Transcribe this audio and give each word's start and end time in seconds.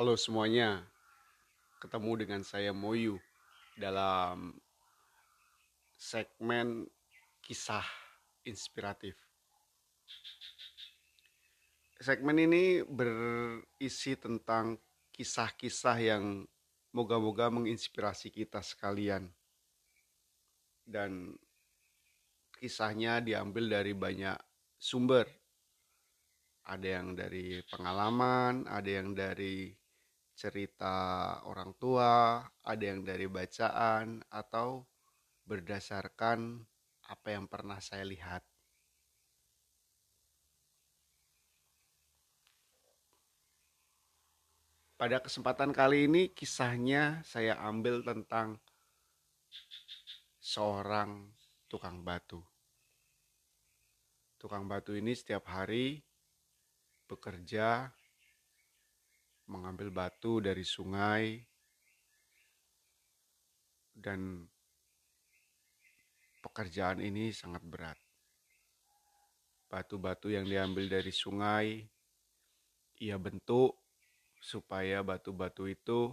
Halo 0.00 0.16
semuanya, 0.16 0.80
ketemu 1.76 2.24
dengan 2.24 2.40
saya 2.40 2.72
Moyu 2.72 3.20
dalam 3.76 4.56
segmen 6.00 6.88
kisah 7.44 7.84
inspiratif. 8.48 9.20
Segmen 12.00 12.40
ini 12.40 12.80
berisi 12.88 14.16
tentang 14.16 14.80
kisah-kisah 15.12 16.00
yang 16.00 16.48
moga-moga 16.96 17.52
menginspirasi 17.52 18.32
kita 18.32 18.64
sekalian. 18.64 19.28
Dan 20.88 21.36
kisahnya 22.56 23.20
diambil 23.20 23.68
dari 23.68 23.92
banyak 23.92 24.40
sumber 24.80 25.28
ada 26.62 26.88
yang 26.88 27.18
dari 27.18 27.60
pengalaman, 27.68 28.64
ada 28.70 28.86
yang 28.86 29.12
dari 29.12 29.81
cerita 30.32 31.38
orang 31.44 31.76
tua, 31.76 32.42
ada 32.64 32.84
yang 32.84 33.04
dari 33.04 33.28
bacaan, 33.28 34.24
atau 34.32 34.84
berdasarkan 35.44 36.64
apa 37.08 37.28
yang 37.34 37.44
pernah 37.50 37.78
saya 37.78 38.06
lihat. 38.06 38.42
Pada 44.96 45.18
kesempatan 45.18 45.74
kali 45.74 46.06
ini 46.06 46.30
kisahnya 46.30 47.26
saya 47.26 47.58
ambil 47.58 48.06
tentang 48.06 48.62
seorang 50.38 51.26
tukang 51.66 52.06
batu. 52.06 52.38
Tukang 54.38 54.70
batu 54.70 54.94
ini 54.94 55.10
setiap 55.10 55.50
hari 55.50 56.06
bekerja 57.10 57.90
mengambil 59.52 59.92
batu 59.92 60.40
dari 60.40 60.64
sungai 60.64 61.36
dan 63.92 64.48
pekerjaan 66.40 67.04
ini 67.04 67.28
sangat 67.36 67.60
berat. 67.60 68.00
Batu-batu 69.68 70.32
yang 70.32 70.48
diambil 70.48 70.88
dari 70.88 71.12
sungai 71.12 71.84
ia 73.04 73.20
bentuk 73.20 73.76
supaya 74.40 75.04
batu-batu 75.04 75.68
itu 75.68 76.12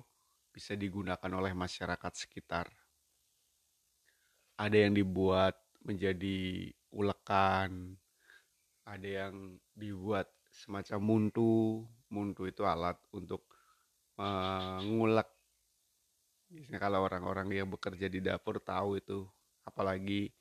bisa 0.52 0.76
digunakan 0.76 1.31
oleh 1.31 1.56
masyarakat 1.56 2.14
sekitar. 2.14 2.68
Ada 4.59 4.88
yang 4.88 4.94
dibuat 5.00 5.56
menjadi 5.88 6.68
ulekan, 6.92 7.96
ada 8.84 9.08
yang 9.08 9.56
dibuat 9.72 10.28
semacam 10.52 11.00
muntu 11.00 11.86
muntu 12.10 12.46
itu 12.50 12.66
alat 12.66 12.98
untuk 13.16 13.46
mengulek. 14.20 15.30
Biasanya 16.50 16.80
kalau 16.82 17.00
orang-orang 17.06 17.48
yang 17.54 17.70
bekerja 17.70 18.10
di 18.10 18.20
dapur 18.20 18.60
tahu 18.60 18.98
itu 18.98 19.24
apalagi 19.64 20.34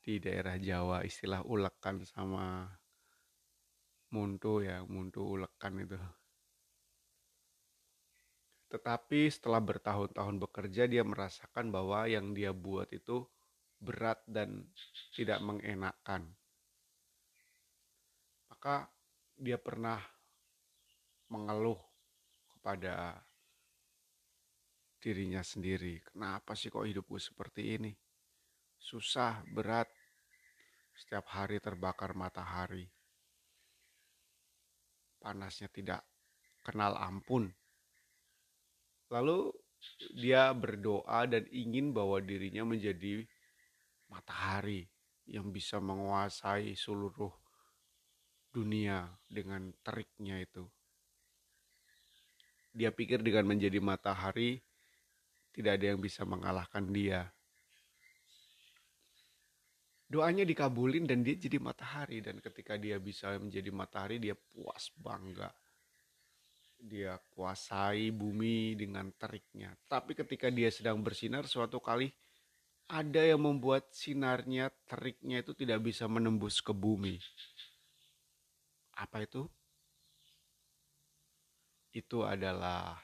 di 0.00 0.14
daerah 0.20 0.60
Jawa 0.60 1.00
istilah 1.04 1.40
ulekan 1.48 2.04
sama 2.04 2.68
muntu 4.12 4.60
ya 4.60 4.84
muntu 4.84 5.24
ulekan 5.24 5.80
itu. 5.80 5.96
Tetapi 8.70 9.26
setelah 9.26 9.58
bertahun-tahun 9.58 10.36
bekerja 10.38 10.86
dia 10.86 11.02
merasakan 11.02 11.74
bahwa 11.74 12.06
yang 12.06 12.36
dia 12.36 12.54
buat 12.54 12.92
itu 12.94 13.26
berat 13.80 14.20
dan 14.28 14.68
tidak 15.16 15.40
mengenakan 15.40 16.36
maka 18.60 18.92
dia 19.40 19.56
pernah 19.56 19.96
mengeluh 21.30 21.78
kepada 22.50 23.22
dirinya 25.00 25.40
sendiri. 25.40 26.04
Kenapa 26.04 26.52
sih 26.52 26.68
kok 26.68 26.84
hidupku 26.84 27.16
seperti 27.16 27.80
ini? 27.80 27.92
Susah, 28.76 29.40
berat, 29.48 29.88
setiap 30.92 31.24
hari 31.32 31.56
terbakar 31.62 32.12
matahari. 32.12 32.84
Panasnya 35.20 35.72
tidak 35.72 36.04
kenal 36.60 36.96
ampun. 37.00 37.48
Lalu 39.08 39.52
dia 40.12 40.52
berdoa 40.52 41.24
dan 41.24 41.48
ingin 41.48 41.96
bahwa 41.96 42.20
dirinya 42.20 42.68
menjadi 42.68 43.24
matahari 44.12 44.84
yang 45.24 45.48
bisa 45.48 45.80
menguasai 45.80 46.76
seluruh 46.76 47.32
dunia 48.50 49.08
dengan 49.30 49.72
teriknya 49.80 50.42
itu. 50.42 50.66
Dia 52.70 52.94
pikir 52.94 53.20
dengan 53.20 53.50
menjadi 53.50 53.82
matahari 53.82 54.62
tidak 55.50 55.78
ada 55.78 55.86
yang 55.94 56.00
bisa 56.00 56.22
mengalahkan 56.22 56.86
dia. 56.90 57.26
Doanya 60.10 60.42
dikabulin 60.42 61.06
dan 61.06 61.22
dia 61.22 61.38
jadi 61.38 61.58
matahari 61.62 62.18
dan 62.18 62.42
ketika 62.42 62.74
dia 62.74 62.98
bisa 62.98 63.30
menjadi 63.38 63.70
matahari 63.70 64.18
dia 64.18 64.34
puas 64.34 64.90
bangga. 64.98 65.50
Dia 66.80 67.20
kuasai 67.36 68.10
bumi 68.10 68.74
dengan 68.74 69.12
teriknya. 69.14 69.76
Tapi 69.86 70.16
ketika 70.16 70.50
dia 70.50 70.72
sedang 70.72 70.98
bersinar 71.04 71.46
suatu 71.46 71.78
kali 71.78 72.10
ada 72.90 73.22
yang 73.22 73.46
membuat 73.46 73.86
sinarnya, 73.94 74.72
teriknya 74.90 75.46
itu 75.46 75.54
tidak 75.54 75.78
bisa 75.86 76.10
menembus 76.10 76.58
ke 76.58 76.74
bumi 76.74 77.22
apa 79.00 79.24
itu? 79.24 79.48
Itu 81.90 82.22
adalah 82.22 82.98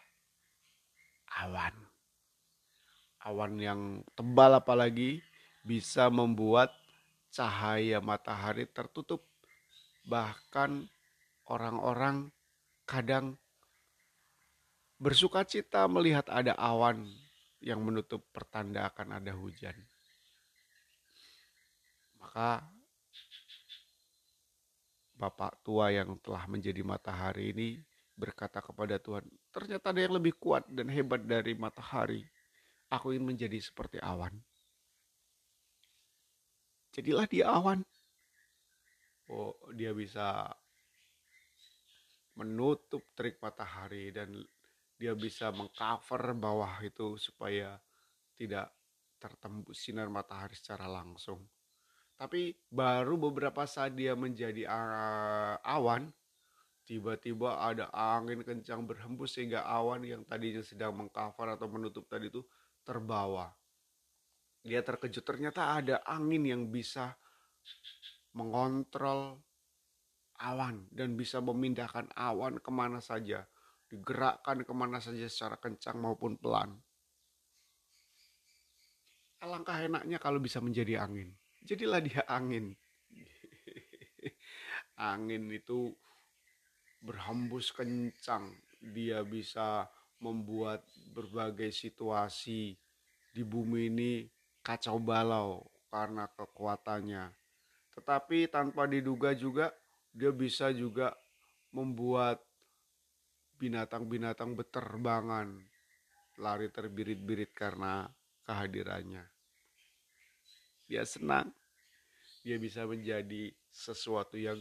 awan. 1.43 1.75
Awan 3.27 3.59
yang 3.59 3.81
tebal 4.15 4.55
apalagi 4.55 5.19
bisa 5.67 6.07
membuat 6.07 6.71
cahaya 7.35 7.99
matahari 7.99 8.71
tertutup. 8.71 9.27
Bahkan 10.07 10.87
orang-orang 11.51 12.31
kadang 12.87 13.35
bersuka 14.97 15.43
cita 15.43 15.85
melihat 15.91 16.31
ada 16.31 16.55
awan 16.55 17.05
yang 17.59 17.83
menutup 17.83 18.23
pertanda 18.31 18.87
akan 18.87 19.19
ada 19.19 19.35
hujan. 19.35 19.75
Maka 22.23 22.63
bapak 25.19 25.59
tua 25.67 25.91
yang 25.91 26.15
telah 26.23 26.45
menjadi 26.47 26.85
matahari 26.87 27.51
ini 27.51 27.69
berkata 28.17 28.65
kepada 28.65 28.97
Tuhan, 28.97 29.23
ternyata 29.53 29.93
ada 29.93 30.01
yang 30.01 30.17
lebih 30.17 30.41
kuat 30.41 30.65
dan 30.73 30.89
hebat 30.89 31.23
dari 31.23 31.53
matahari. 31.53 32.25
Aku 32.89 33.13
ingin 33.13 33.37
menjadi 33.37 33.61
seperti 33.61 34.01
awan. 34.01 34.33
Jadilah 36.97 37.29
dia 37.29 37.53
awan. 37.53 37.85
Oh, 39.29 39.53
dia 39.77 39.93
bisa 39.93 40.49
menutup 42.39 43.03
terik 43.13 43.37
matahari 43.43 44.13
dan 44.15 44.33
dia 44.97 45.13
bisa 45.13 45.53
mengcover 45.53 46.33
bawah 46.33 46.81
itu 46.81 47.21
supaya 47.21 47.77
tidak 48.37 48.73
tertembus 49.21 49.77
sinar 49.81 50.09
matahari 50.09 50.57
secara 50.57 50.89
langsung. 50.89 51.45
Tapi 52.17 52.57
baru 52.73 53.29
beberapa 53.29 53.69
saat 53.69 53.93
dia 53.93 54.17
menjadi 54.17 54.65
uh, 54.65 55.61
awan, 55.61 56.09
tiba-tiba 56.87 57.59
ada 57.59 57.91
angin 57.91 58.47
kencang 58.47 58.87
berhembus 58.87 59.35
sehingga 59.35 59.67
awan 59.67 60.07
yang 60.07 60.23
tadinya 60.23 60.63
sedang 60.63 60.95
mengcover 60.95 61.59
atau 61.59 61.67
menutup 61.67 62.07
tadi 62.07 62.31
itu 62.31 62.47
terbawa. 62.87 63.51
Dia 64.63 64.87
terkejut 64.87 65.27
ternyata 65.27 65.75
ada 65.75 66.07
angin 66.07 66.47
yang 66.47 66.63
bisa 66.71 67.19
mengontrol 68.33 69.43
awan 70.39 70.87
dan 70.95 71.19
bisa 71.19 71.43
memindahkan 71.43 72.15
awan 72.15 72.63
ke 72.63 72.71
mana 72.71 73.03
saja, 73.03 73.43
digerakkan 73.91 74.63
ke 74.63 74.73
mana 74.73 75.03
saja 75.03 75.27
secara 75.27 75.59
kencang 75.59 75.99
maupun 75.99 76.39
pelan. 76.39 76.79
Alangkah 79.43 79.83
enaknya 79.83 80.23
kalau 80.23 80.39
bisa 80.39 80.63
menjadi 80.63 81.03
angin 81.03 81.35
jadilah 81.67 81.99
dia 81.99 82.23
angin 82.31 82.79
angin 85.11 85.51
itu 85.51 85.91
berhembus 87.07 87.71
kencang. 87.71 88.51
Dia 88.83 89.23
bisa 89.23 89.87
membuat 90.19 90.83
berbagai 91.15 91.71
situasi 91.71 92.75
di 93.31 93.43
bumi 93.47 93.87
ini 93.87 94.13
kacau 94.67 94.99
balau 94.99 95.63
karena 95.87 96.27
kekuatannya. 96.27 97.31
Tetapi 97.95 98.51
tanpa 98.51 98.91
diduga 98.91 99.33
juga 99.33 99.71
dia 100.11 100.35
bisa 100.35 100.75
juga 100.75 101.15
membuat 101.71 102.43
binatang-binatang 103.57 104.53
berterbangan 104.57 105.57
lari 106.37 106.69
terbirit-birit 106.69 107.53
karena 107.57 108.09
kehadirannya. 108.45 109.25
Dia 110.89 111.05
senang. 111.05 111.53
Dia 112.47 112.57
bisa 112.63 112.87
menjadi 112.87 113.51
sesuatu 113.73 114.39
yang 114.39 114.57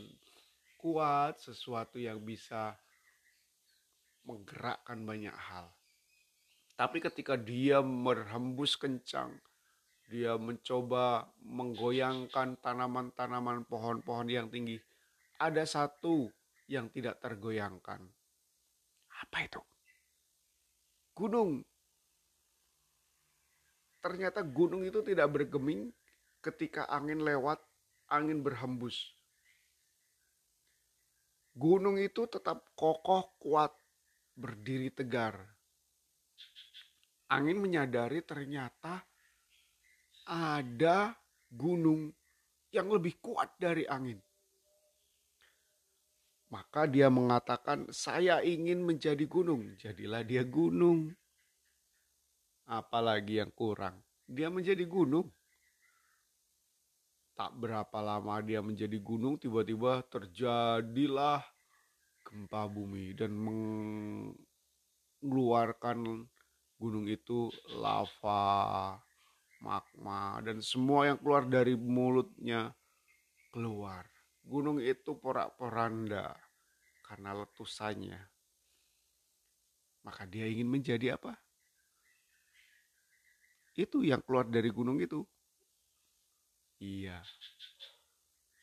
kuat 0.85 1.41
sesuatu 1.41 1.97
yang 1.97 2.21
bisa 2.21 2.77
menggerakkan 4.21 5.01
banyak 5.01 5.33
hal. 5.33 5.73
Tapi 6.77 7.01
ketika 7.01 7.33
dia 7.33 7.81
merhembus 7.81 8.77
kencang, 8.77 9.33
dia 10.05 10.37
mencoba 10.37 11.25
menggoyangkan 11.41 12.61
tanaman-tanaman 12.61 13.65
pohon-pohon 13.65 14.29
yang 14.29 14.45
tinggi. 14.53 14.77
Ada 15.41 15.65
satu 15.65 16.29
yang 16.69 16.93
tidak 16.93 17.17
tergoyangkan. 17.17 18.05
Apa 19.25 19.37
itu? 19.41 19.61
Gunung. 21.17 21.65
Ternyata 24.05 24.45
gunung 24.45 24.85
itu 24.85 25.01
tidak 25.01 25.33
bergeming 25.33 25.89
ketika 26.45 26.85
angin 26.93 27.25
lewat, 27.25 27.57
angin 28.05 28.45
berhembus. 28.45 29.14
Gunung 31.55 31.95
itu 31.95 32.27
tetap 32.27 32.67
kokoh, 32.75 33.31
kuat, 33.39 33.71
berdiri 34.35 34.91
tegar. 34.91 35.39
Angin 37.31 37.63
menyadari 37.63 38.19
ternyata 38.21 39.07
ada 40.27 41.15
gunung 41.47 42.11
yang 42.75 42.91
lebih 42.91 43.15
kuat 43.23 43.55
dari 43.55 43.87
angin. 43.87 44.19
Maka 46.51 46.85
dia 46.91 47.07
mengatakan, 47.07 47.87
"Saya 47.89 48.43
ingin 48.43 48.83
menjadi 48.83 49.23
gunung." 49.25 49.79
Jadilah 49.79 50.21
dia 50.27 50.43
gunung. 50.43 51.15
Apalagi 52.67 53.39
yang 53.39 53.53
kurang, 53.55 54.03
dia 54.27 54.51
menjadi 54.51 54.83
gunung. 54.83 55.31
Tak 57.35 57.51
berapa 57.59 57.99
lama 57.99 58.39
dia 58.39 58.63
menjadi 58.63 58.95
gunung, 59.03 59.35
tiba-tiba 59.35 59.99
terjadilah 60.07 61.43
gempa 62.23 62.63
bumi 62.71 63.11
dan 63.11 63.35
mengeluarkan 65.19 66.23
gunung 66.79 67.11
itu 67.11 67.51
lava, 67.75 68.95
magma, 69.59 70.39
dan 70.47 70.63
semua 70.63 71.11
yang 71.11 71.19
keluar 71.19 71.43
dari 71.43 71.75
mulutnya 71.75 72.71
keluar. 73.51 74.07
Gunung 74.39 74.79
itu 74.79 75.19
porak-poranda 75.19 76.39
karena 77.03 77.35
letusannya. 77.35 78.31
Maka 80.07 80.23
dia 80.23 80.47
ingin 80.47 80.71
menjadi 80.71 81.19
apa? 81.19 81.35
Itu 83.75 84.07
yang 84.07 84.23
keluar 84.23 84.47
dari 84.47 84.71
gunung 84.71 85.03
itu 85.03 85.19
Iya. 86.79 87.23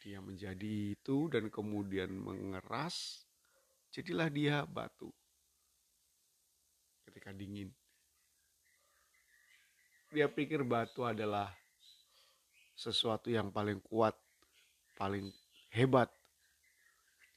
Dia 0.03 0.19
menjadi 0.19 0.99
itu 0.99 1.31
dan 1.31 1.47
kemudian 1.47 2.11
mengeras, 2.11 3.23
jadilah 3.95 4.27
dia 4.27 4.67
batu. 4.67 5.15
Ketika 7.07 7.31
dingin. 7.31 7.71
Dia 10.13 10.29
pikir 10.29 10.67
batu 10.67 11.07
adalah 11.09 11.55
sesuatu 12.77 13.31
yang 13.31 13.55
paling 13.55 13.81
kuat, 13.81 14.19
paling 14.99 15.31
hebat 15.73 16.11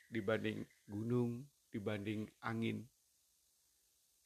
dibanding 0.09 0.65
gunung, 0.89 1.45
dibanding 1.69 2.25
angin. 2.41 2.81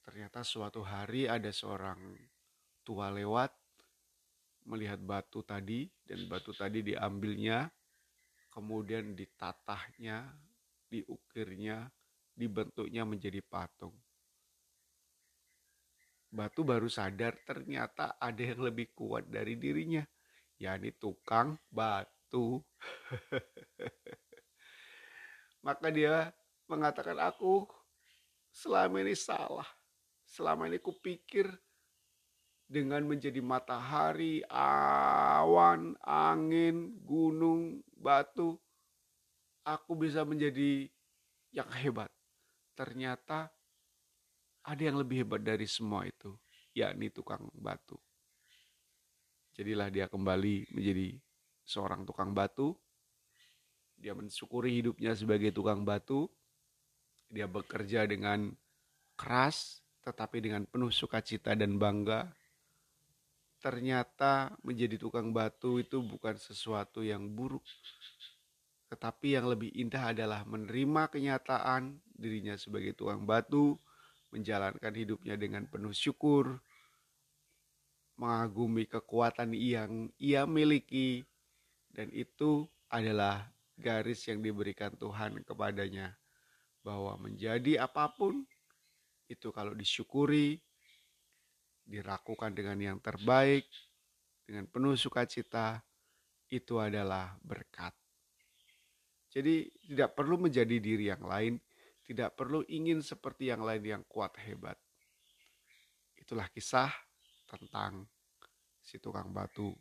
Ternyata 0.06 0.42
suatu 0.42 0.82
hari 0.82 1.30
ada 1.30 1.52
seorang 1.52 2.18
tua 2.82 3.12
lewat 3.14 3.59
melihat 4.70 5.02
batu 5.02 5.42
tadi 5.42 5.90
dan 6.06 6.30
batu 6.30 6.54
tadi 6.54 6.86
diambilnya 6.86 7.66
kemudian 8.54 9.18
ditatahnya 9.18 10.30
diukirnya 10.90 11.90
dibentuknya 12.38 13.04
menjadi 13.04 13.42
patung. 13.44 13.94
Batu 16.30 16.62
baru 16.62 16.86
sadar 16.86 17.42
ternyata 17.42 18.22
ada 18.22 18.40
yang 18.40 18.62
lebih 18.62 18.94
kuat 18.94 19.26
dari 19.26 19.58
dirinya 19.58 20.06
yakni 20.62 20.94
tukang 20.96 21.58
batu. 21.68 22.62
Maka 25.66 25.90
dia 25.90 26.30
mengatakan 26.70 27.18
aku 27.18 27.66
selama 28.54 29.02
ini 29.02 29.18
salah. 29.18 29.68
Selama 30.30 30.70
ini 30.70 30.78
kupikir 30.78 31.50
dengan 32.70 33.02
menjadi 33.02 33.42
matahari, 33.42 34.46
awan, 34.54 35.98
angin, 36.06 37.02
gunung, 37.02 37.82
batu, 37.98 38.62
aku 39.66 39.98
bisa 39.98 40.22
menjadi 40.22 40.86
yang 41.50 41.66
hebat. 41.82 42.14
Ternyata 42.78 43.50
ada 44.62 44.82
yang 44.86 45.02
lebih 45.02 45.26
hebat 45.26 45.42
dari 45.42 45.66
semua 45.66 46.06
itu, 46.06 46.38
yakni 46.78 47.10
tukang 47.10 47.50
batu. 47.58 47.98
Jadilah 49.58 49.90
dia 49.90 50.06
kembali 50.06 50.70
menjadi 50.70 51.18
seorang 51.66 52.06
tukang 52.06 52.38
batu. 52.38 52.78
Dia 53.98 54.14
mensyukuri 54.14 54.78
hidupnya 54.80 55.18
sebagai 55.18 55.50
tukang 55.52 55.82
batu. 55.82 56.30
Dia 57.34 57.50
bekerja 57.50 58.06
dengan 58.06 58.54
keras, 59.18 59.82
tetapi 60.06 60.38
dengan 60.40 60.64
penuh 60.70 60.94
sukacita 60.94 61.58
dan 61.58 61.76
bangga 61.76 62.39
ternyata 63.60 64.56
menjadi 64.64 64.96
tukang 64.96 65.36
batu 65.36 65.84
itu 65.84 66.00
bukan 66.00 66.40
sesuatu 66.40 67.04
yang 67.04 67.28
buruk. 67.28 67.64
Tetapi 68.90 69.38
yang 69.38 69.46
lebih 69.52 69.70
indah 69.76 70.16
adalah 70.16 70.42
menerima 70.48 71.12
kenyataan 71.14 72.00
dirinya 72.10 72.58
sebagai 72.58 72.98
tukang 72.98 73.28
batu, 73.28 73.78
menjalankan 74.34 74.94
hidupnya 74.96 75.38
dengan 75.38 75.70
penuh 75.70 75.94
syukur, 75.94 76.58
mengagumi 78.18 78.90
kekuatan 78.90 79.54
yang 79.54 80.10
ia 80.18 80.44
miliki, 80.50 81.24
dan 81.94 82.10
itu 82.16 82.66
adalah 82.90 83.48
garis 83.78 84.26
yang 84.26 84.42
diberikan 84.42 84.96
Tuhan 84.98 85.40
kepadanya. 85.46 86.18
Bahwa 86.82 87.20
menjadi 87.20 87.86
apa 87.86 88.10
pun, 88.10 88.48
itu 89.30 89.54
kalau 89.54 89.78
disyukuri, 89.78 90.58
dirakukan 91.90 92.54
dengan 92.54 92.78
yang 92.78 92.98
terbaik, 93.02 93.66
dengan 94.46 94.70
penuh 94.70 94.94
sukacita, 94.94 95.82
itu 96.54 96.78
adalah 96.78 97.34
berkat. 97.42 97.94
Jadi 99.30 99.66
tidak 99.90 100.14
perlu 100.14 100.38
menjadi 100.38 100.78
diri 100.78 101.10
yang 101.10 101.26
lain, 101.26 101.58
tidak 102.06 102.38
perlu 102.38 102.62
ingin 102.70 103.02
seperti 103.02 103.50
yang 103.50 103.66
lain 103.66 103.82
yang 103.82 104.04
kuat 104.06 104.38
hebat. 104.42 104.78
Itulah 106.18 106.50
kisah 106.54 106.90
tentang 107.50 108.06
si 108.82 109.02
tukang 109.02 109.30
batu. 109.34 109.74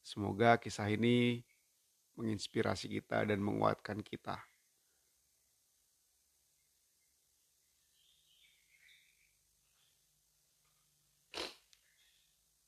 Semoga 0.00 0.56
kisah 0.56 0.88
ini 0.88 1.44
menginspirasi 2.16 2.88
kita 2.88 3.28
dan 3.28 3.40
menguatkan 3.40 4.00
kita 4.00 4.36